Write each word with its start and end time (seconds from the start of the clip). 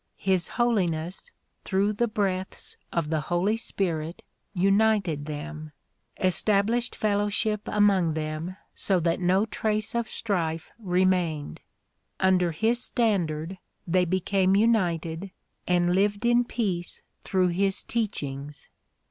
His 0.17 0.47
Holiness, 0.57 1.29
through 1.63 1.93
the 1.93 2.07
breaths 2.07 2.75
of 2.91 3.11
the 3.11 3.21
Holy 3.21 3.55
Spirit, 3.55 4.23
united 4.51 5.27
them, 5.27 5.73
established 6.19 6.95
fellowship 6.95 7.61
among 7.67 8.15
them 8.15 8.57
so 8.73 8.99
that 8.99 9.19
no 9.19 9.45
trace 9.45 9.93
of 9.93 10.09
strife 10.09 10.71
remained. 10.79 11.61
Under 12.19 12.49
his 12.51 12.83
standard 12.83 13.59
they 13.85 14.05
became 14.05 14.55
united 14.55 15.29
and 15.67 15.93
lived 15.93 16.25
in 16.25 16.45
peace 16.45 17.03
through 17.23 17.49
his 17.49 17.83
teachings. 17.83 18.69